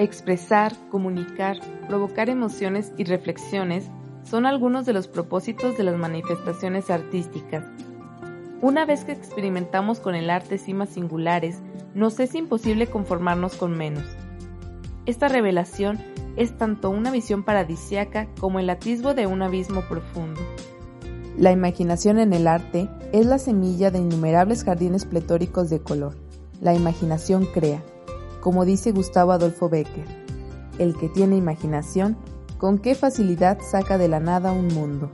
[0.00, 3.90] Expresar, comunicar, provocar emociones y reflexiones
[4.22, 7.66] son algunos de los propósitos de las manifestaciones artísticas.
[8.62, 11.58] Una vez que experimentamos con el arte cimas singulares,
[11.94, 14.04] nos es imposible conformarnos con menos.
[15.04, 15.98] Esta revelación
[16.34, 20.40] es tanto una visión paradisiaca como el atisbo de un abismo profundo.
[21.36, 26.16] La imaginación en el arte es la semilla de innumerables jardines pletóricos de color.
[26.62, 27.82] La imaginación crea,
[28.40, 30.06] como dice Gustavo Adolfo Becker,
[30.78, 32.16] el que tiene imaginación,
[32.58, 35.10] con qué facilidad saca de la nada un mundo.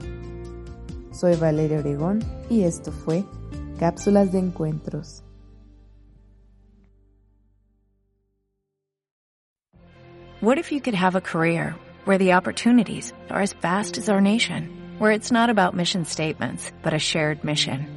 [1.11, 3.23] Soy Valeria Oregón y esto fue
[3.79, 5.23] Cápsulas de Encuentros.
[10.39, 11.75] What if you could have a career
[12.05, 14.69] where the opportunities are as vast as our nation,
[14.99, 17.96] where it's not about mission statements, but a shared mission?